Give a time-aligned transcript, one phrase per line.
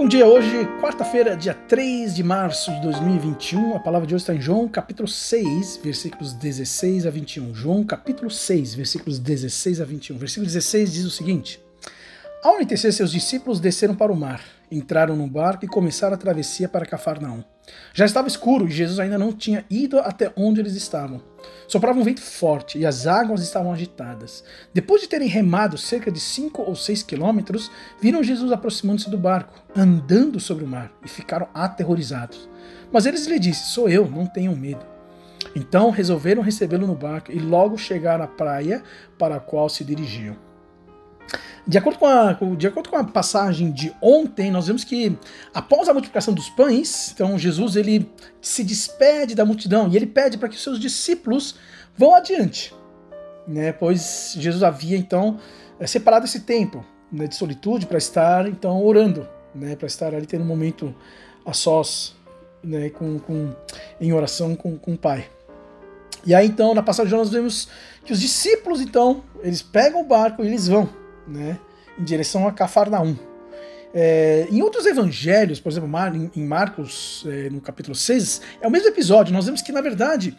[0.00, 3.76] Bom dia, hoje, quarta-feira, dia 3 de março de 2021.
[3.76, 7.54] A palavra de hoje está em João, capítulo 6, versículos 16 a 21.
[7.54, 10.16] João, capítulo 6, versículos 16 a 21.
[10.16, 11.60] Versículo 16 diz o seguinte:
[12.42, 14.40] Ao anoitecer, seus discípulos desceram para o mar,
[14.72, 17.44] entraram no barco e começaram a travessia para Cafarnaum.
[17.92, 21.20] Já estava escuro e Jesus ainda não tinha ido até onde eles estavam.
[21.68, 24.42] Soprava um vento forte e as águas estavam agitadas.
[24.72, 29.62] Depois de terem remado cerca de cinco ou seis quilômetros, viram Jesus aproximando-se do barco,
[29.76, 32.48] andando sobre o mar, e ficaram aterrorizados.
[32.90, 34.86] Mas eles lhe disseram: Sou eu, não tenham medo.
[35.54, 38.82] Então resolveram recebê-lo no barco e logo chegaram à praia
[39.18, 40.49] para a qual se dirigiam.
[41.70, 45.16] De acordo, com a, de acordo com a passagem de ontem, nós vemos que
[45.54, 50.36] após a multiplicação dos pães, então Jesus ele se despede da multidão e ele pede
[50.36, 51.54] para que os seus discípulos
[51.96, 52.74] vão adiante,
[53.46, 53.70] né?
[53.70, 55.38] Pois Jesus havia então
[55.78, 59.76] eh, separado esse tempo né, de solitude para estar então orando, né?
[59.76, 60.92] Para estar ali tendo um momento
[61.46, 62.16] a sós,
[62.64, 62.90] né?
[62.90, 63.54] Com, com
[64.00, 65.30] em oração com, com o Pai.
[66.26, 67.68] E aí então na passagem nós vemos
[68.04, 70.98] que os discípulos então eles pegam o barco e eles vão
[71.30, 71.58] né,
[72.00, 73.16] em direção a Cafarnaum.
[73.92, 75.90] É, em outros evangelhos, por exemplo,
[76.34, 79.32] em Marcos, é, no capítulo 6, é o mesmo episódio.
[79.32, 80.36] Nós vemos que, na verdade,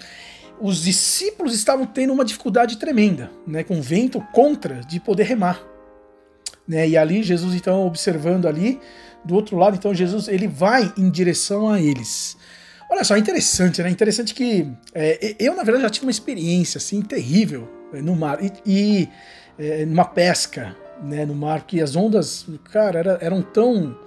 [0.59, 5.61] os discípulos estavam tendo uma dificuldade tremenda, né, com vento contra de poder remar.
[6.67, 8.79] Né, e ali, Jesus, então, observando ali,
[9.25, 12.37] do outro lado, então, Jesus ele vai em direção a eles.
[12.89, 13.89] Olha só, interessante, né?
[13.89, 18.39] Interessante que é, eu, na verdade, já tive uma experiência assim terrível né, no mar.
[18.43, 19.09] E, e
[19.57, 23.97] é, numa pesca né, no mar, que as ondas, cara, era, eram tão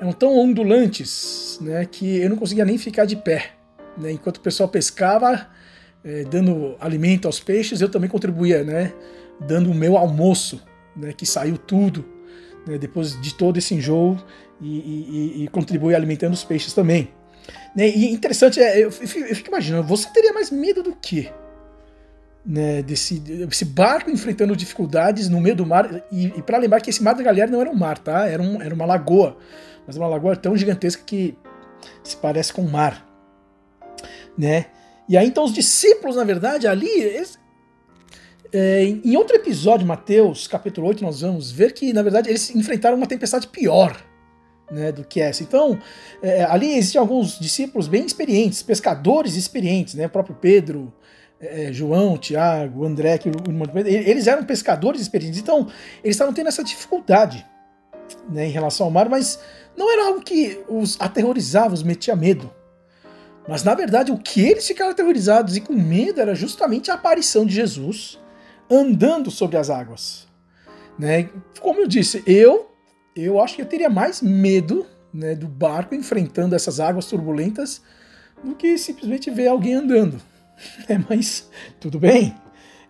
[0.00, 3.52] eram tão ondulantes né, que eu não conseguia nem ficar de pé.
[3.96, 4.12] Né?
[4.12, 5.46] Enquanto o pessoal pescava,
[6.04, 8.92] é, dando alimento aos peixes, eu também contribuía, né,
[9.40, 10.60] dando o meu almoço,
[10.96, 12.04] né, que saiu tudo
[12.66, 14.18] né, depois de todo esse enjoo
[14.60, 17.10] e, e, e contribui alimentando os peixes também.
[17.74, 17.88] Né?
[17.88, 18.90] E interessante, é, eu, eu
[19.36, 21.30] fico imaginando, você teria mais medo do que?
[22.44, 23.22] Né, desse,
[23.64, 26.04] barco enfrentando dificuldades no meio do mar.
[26.12, 28.26] E, e para lembrar que esse mar da galera não era um mar, tá?
[28.26, 29.36] Era, um, era uma lagoa.
[29.86, 31.36] Mas uma lagoa tão gigantesca que
[32.02, 33.06] se parece com um mar.
[34.36, 34.66] Né?
[35.08, 36.88] E aí então os discípulos, na verdade, ali.
[36.88, 37.38] Eles,
[38.52, 42.96] é, em outro episódio, Mateus, capítulo 8, nós vamos ver que, na verdade, eles enfrentaram
[42.96, 43.96] uma tempestade pior
[44.70, 45.42] né, do que essa.
[45.42, 45.78] Então,
[46.22, 50.92] é, ali existem alguns discípulos bem experientes, pescadores experientes, né, o próprio Pedro,
[51.40, 53.30] é, João, Tiago, André, que,
[53.86, 55.68] eles eram pescadores experientes, então
[56.02, 57.46] eles estavam tendo essa dificuldade
[58.28, 59.38] né, em relação ao mar, mas
[59.76, 62.50] não era algo que os aterrorizava, os metia medo.
[63.46, 67.44] Mas na verdade o que eles ficaram aterrorizados e com medo era justamente a aparição
[67.44, 68.18] de Jesus
[68.70, 70.26] andando sobre as águas.
[70.98, 71.28] Né?
[71.60, 72.70] Como eu disse, eu
[73.16, 77.80] eu acho que eu teria mais medo né, do barco enfrentando essas águas turbulentas
[78.42, 80.20] do que simplesmente ver alguém andando.
[80.88, 81.50] É, mas
[81.80, 82.34] tudo bem.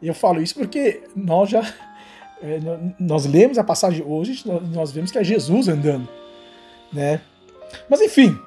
[0.02, 1.62] Eu falo isso porque nós já
[2.42, 2.58] é,
[2.98, 6.06] nós lemos a passagem hoje, nós vemos que é Jesus andando,
[6.92, 7.20] né?
[7.88, 8.38] Mas enfim,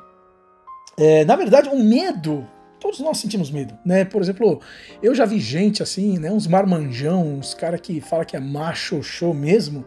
[1.00, 2.48] é, na verdade, o medo,
[2.80, 4.06] todos nós sentimos medo, né?
[4.06, 4.62] Por exemplo,
[5.02, 6.32] eu já vi gente assim, né?
[6.32, 9.86] Uns marmanjão, uns cara que fala que é macho show mesmo.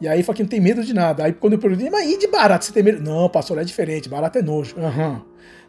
[0.00, 1.24] E aí fala que não tem medo de nada.
[1.24, 3.02] Aí quando eu perguntei, mas e de barato você tem medo?
[3.02, 4.76] Não, pastor, é diferente, barato é nojo.
[4.76, 5.20] Uhum.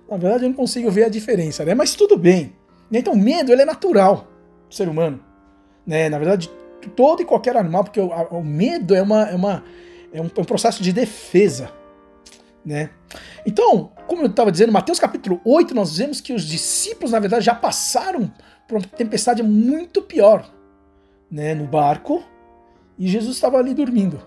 [0.10, 1.74] Na verdade, eu não consigo ver a diferença, né?
[1.74, 2.54] Mas tudo bem.
[2.92, 4.28] Então, o medo ele é natural
[4.70, 5.20] do ser humano.
[5.86, 6.10] Né?
[6.10, 6.50] Na verdade,
[6.96, 9.64] todo e qualquer animal, porque o, o medo é, uma, é, uma,
[10.14, 11.72] é um, é um processo de defesa.
[12.66, 12.90] Né?
[13.46, 17.46] Então, como eu estava dizendo, Mateus capítulo 8, nós vemos que os discípulos, na verdade,
[17.46, 18.32] já passaram
[18.68, 20.50] por uma tempestade muito pior
[21.30, 22.24] né, no barco
[22.98, 24.22] e Jesus estava ali dormindo.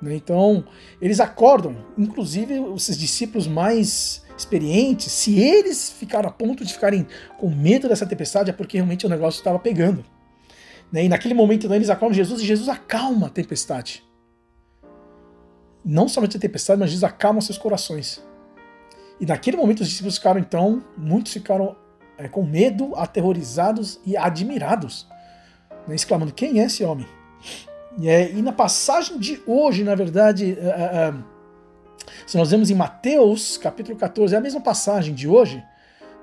[0.00, 0.14] Né?
[0.14, 0.64] Então,
[1.00, 7.06] eles acordam, inclusive esses discípulos mais experientes, se eles ficaram a ponto de ficarem
[7.38, 10.04] com medo dessa tempestade, é porque realmente o negócio estava pegando.
[10.92, 11.04] Né?
[11.04, 14.04] E naquele momento então, eles acalmam Jesus e Jesus acalma a tempestade.
[15.84, 18.22] Não somente a tempestade, mas Jesus acalma seus corações.
[19.20, 21.76] E naquele momento os discípulos ficaram então, muitos ficaram
[22.18, 25.08] é, com medo, aterrorizados e admirados,
[25.88, 25.94] né?
[25.94, 27.06] exclamando: quem é esse homem?
[27.98, 31.24] E, é, e na passagem de hoje, na verdade, uh, uh,
[32.32, 35.62] se nós vemos em Mateus, capítulo 14, é a mesma passagem de hoje,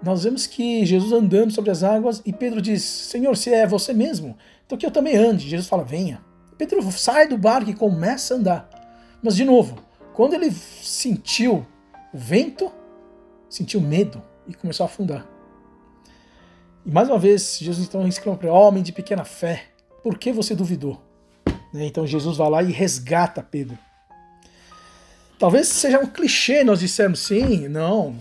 [0.02, 3.94] nós vemos que Jesus andando sobre as águas e Pedro diz: Senhor, se é você
[3.94, 4.36] mesmo,
[4.66, 5.48] então que eu também ande.
[5.48, 6.20] Jesus fala: Venha.
[6.58, 8.70] Pedro sai do barco e começa a andar.
[9.22, 9.78] Mas, de novo,
[10.16, 11.64] quando ele sentiu
[12.12, 12.72] o vento,
[13.48, 15.28] sentiu medo e começou a afundar.
[16.84, 19.66] E mais uma vez, Jesus então exclama para homem de pequena fé,
[20.02, 21.00] por que você duvidou?
[21.72, 23.78] Né, então Jesus vai lá e resgata Pedro.
[25.40, 28.20] Talvez seja um clichê nós dissermos sim, não.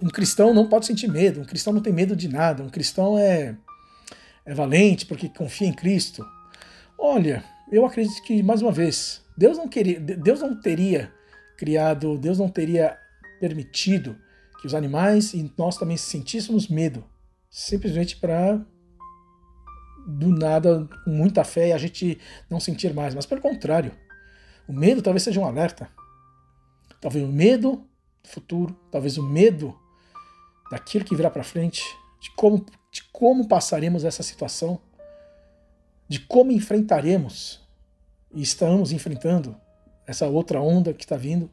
[0.00, 3.18] Um cristão não pode sentir medo, um cristão não tem medo de nada, um cristão
[3.18, 3.56] é,
[4.46, 6.24] é valente porque confia em Cristo.
[6.96, 11.12] Olha, eu acredito que, mais uma vez, Deus não, queria, Deus não teria
[11.58, 12.96] criado, Deus não teria
[13.40, 14.16] permitido
[14.60, 17.04] que os animais e nós também sentíssemos medo,
[17.50, 18.64] simplesmente para
[20.06, 22.16] do nada, com muita fé, a gente
[22.48, 23.12] não sentir mais.
[23.12, 23.90] Mas pelo contrário,
[24.68, 25.90] o medo talvez seja um alerta.
[27.00, 27.84] Talvez o medo
[28.22, 29.78] do futuro, talvez o medo
[30.70, 31.82] daquilo que virá para frente,
[32.20, 34.80] de como, de como passaremos essa situação,
[36.06, 37.60] de como enfrentaremos
[38.32, 39.58] e estamos enfrentando
[40.06, 41.50] essa outra onda que está vindo.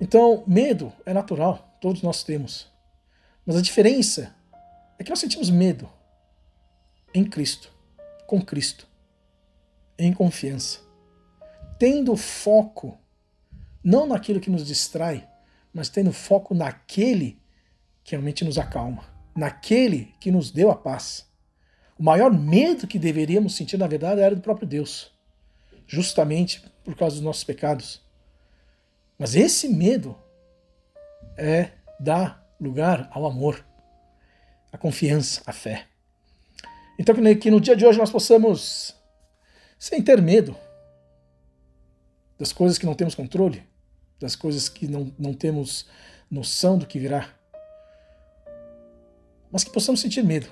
[0.00, 2.70] Então, medo é natural, todos nós temos.
[3.44, 4.34] Mas a diferença
[4.98, 5.88] é que nós sentimos medo
[7.14, 7.72] em Cristo,
[8.26, 8.86] com Cristo,
[9.98, 10.80] em confiança,
[11.78, 12.98] tendo foco
[13.82, 15.28] não naquilo que nos distrai,
[15.72, 17.38] mas tendo foco naquele
[18.02, 19.04] que realmente nos acalma,
[19.36, 21.26] naquele que nos deu a paz.
[21.98, 25.12] O maior medo que deveríamos sentir, na verdade, era do próprio Deus,
[25.86, 28.02] justamente por causa dos nossos pecados.
[29.18, 30.16] Mas esse medo
[31.36, 33.64] é dar lugar ao amor,
[34.72, 35.86] à confiança, à fé.
[36.98, 38.96] Então, que no dia de hoje nós possamos,
[39.78, 40.56] sem ter medo
[42.38, 43.62] das coisas que não temos controle,
[44.20, 45.86] das coisas que não, não temos
[46.30, 47.34] noção do que virá,
[49.50, 50.48] mas que possamos sentir medo,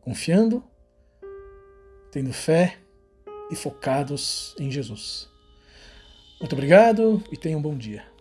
[0.00, 0.62] confiando,
[2.10, 2.78] tendo fé
[3.50, 5.28] e focados em Jesus.
[6.40, 8.15] Muito obrigado e tenha um bom dia.